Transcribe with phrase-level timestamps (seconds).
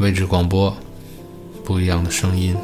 [0.00, 0.74] 位置广播，
[1.64, 2.56] 不一样的声音。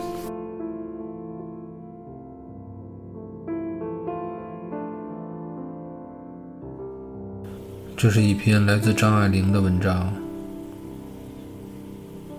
[7.96, 10.12] 这是一篇来自张爱玲的文章，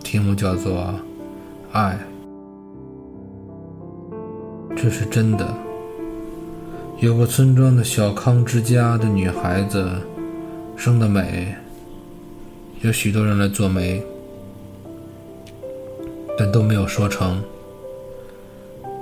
[0.03, 0.73] 题目叫做
[1.71, 1.97] 《爱》。
[4.75, 5.55] 这是真的。
[6.99, 9.89] 有个村庄的小康之家的女孩子，
[10.75, 11.55] 生得美，
[12.81, 14.03] 有许多人来做媒，
[16.43, 17.39] 但都没有说成。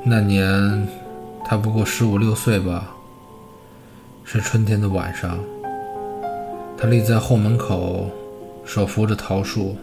[0.03, 0.85] 那年
[1.45, 2.93] 他不过十五六岁吧，
[4.25, 5.39] 是春天的晚上。
[6.77, 8.09] 他立在后门口，
[8.66, 9.77] 手扶着桃树。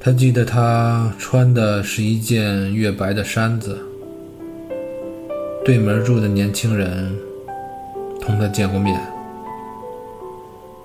[0.00, 3.78] 他记得他穿的是一件月白的衫子。
[5.64, 7.16] 对门住的年轻人
[8.20, 9.00] 同他见过面，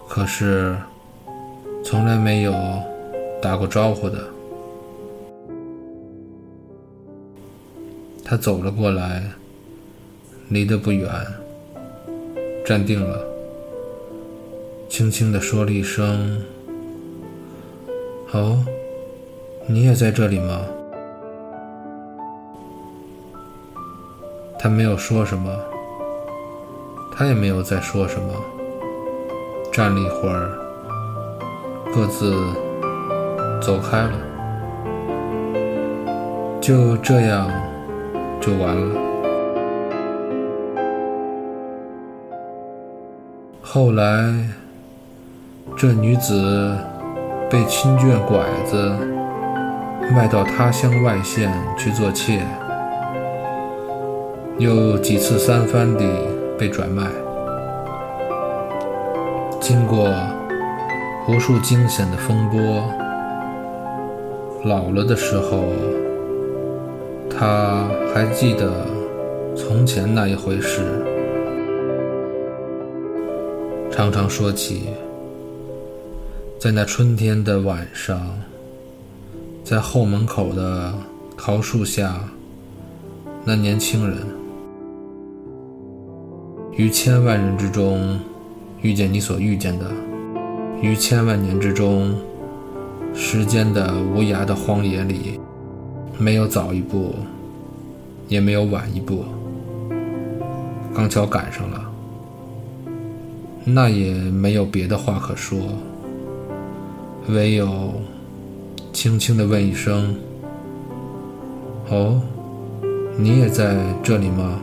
[0.07, 0.77] 可是
[1.83, 2.53] 从来没有
[3.41, 4.34] 打过招呼的。
[8.27, 9.21] 他走了过来，
[10.49, 11.07] 离得不远，
[12.65, 13.23] 站定了。
[14.89, 16.41] 轻轻地说了一声
[18.33, 18.65] ：“哦，
[19.67, 20.61] 你也在这里吗？”
[24.57, 25.55] 他没有说什么，
[27.15, 28.33] 他也没有再说什么。
[29.71, 30.49] 站了一会儿，
[31.93, 32.33] 各自
[33.61, 34.13] 走开了。
[36.59, 37.47] 就这样，
[38.45, 39.01] 就完了。
[43.61, 44.33] 后来。
[45.77, 46.77] 这女子
[47.49, 48.95] 被亲眷拐子
[50.13, 52.39] 卖到他乡外县去做妾，
[54.57, 56.05] 又几次三番地
[56.57, 57.07] 被转卖。
[59.59, 60.07] 经过
[61.27, 62.83] 无数惊险的风波，
[64.63, 65.65] 老了的时候，
[67.37, 68.87] 他还记得
[69.55, 70.81] 从前那一回事，
[73.91, 74.83] 常常说起。
[76.57, 78.25] 在那春天的晚上，
[79.65, 80.93] 在后门口的
[81.37, 82.21] 桃树下，
[83.43, 84.17] 那年轻人
[86.71, 88.17] 于千万人之中
[88.81, 89.91] 遇见你所遇见的，
[90.81, 92.15] 于千万年之中，
[93.13, 95.39] 时间的无涯的荒野里，
[96.17, 97.13] 没有早一步，
[98.27, 99.25] 也没有晚一步，
[100.93, 101.91] 刚巧赶上了，
[103.65, 105.59] 那也没有别的话可说。
[107.27, 107.91] 唯有
[108.93, 110.15] 轻轻地问一声
[111.89, 112.21] ：“哦，
[113.17, 114.59] 你也在这里吗？”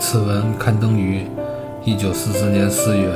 [0.00, 1.20] 此文刊登于
[1.84, 3.08] 一九四四年四月，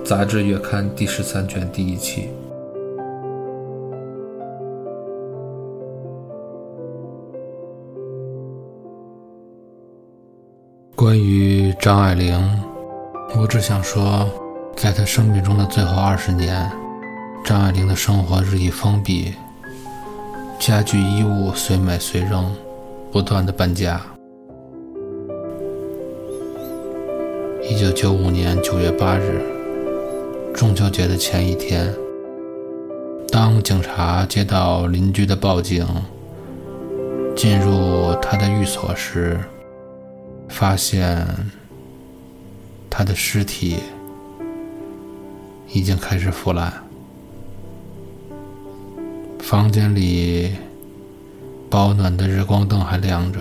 [0.02, 2.30] 《杂志月刊》第十三卷第一期。
[10.96, 12.34] 关于张爱玲，
[13.38, 14.26] 我只想说。
[14.74, 16.70] 在她生命中的最后二十年，
[17.44, 19.34] 张爱玲的生活日益封闭，
[20.58, 22.50] 家具衣物随买随扔，
[23.12, 24.00] 不断的搬家。
[27.62, 29.42] 一九九五年九月八日，
[30.54, 31.94] 中秋节的前一天，
[33.30, 35.86] 当警察接到邻居的报警，
[37.34, 39.40] 进入他的寓所时，
[40.48, 41.26] 发现
[42.90, 43.78] 他的尸体。
[45.72, 46.72] 已经开始腐烂，
[49.40, 50.54] 房间里
[51.68, 53.40] 保暖的日光灯还亮着，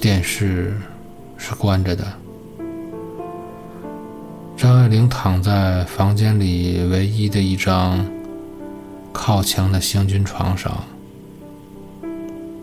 [0.00, 0.74] 电视
[1.36, 2.04] 是关着的。
[4.56, 8.04] 张爱玲躺在房间里唯一的一张
[9.12, 10.82] 靠墙的行军床上，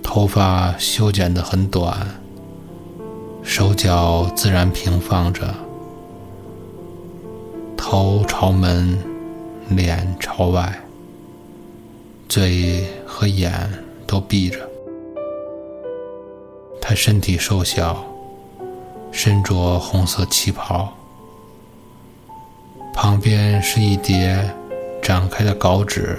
[0.02, 1.96] 头发修剪得很短，
[3.62, 5.54] 手脚自然平放着。
[7.78, 8.98] 头朝门，
[9.70, 10.82] 脸朝外，
[12.28, 13.72] 嘴和眼
[14.08, 14.68] 都闭着。
[16.82, 18.04] 他身体瘦小，
[19.12, 20.92] 身着红色旗袍，
[22.96, 24.44] 旁边是一叠
[25.04, 26.18] 展开的稿纸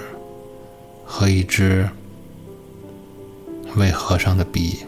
[1.03, 1.89] 和一支
[3.75, 4.85] 未合上的笔。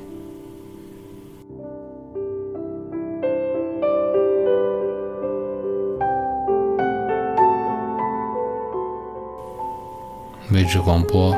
[10.65, 11.31] 一直广播，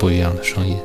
[0.00, 0.76] 不一样的声音。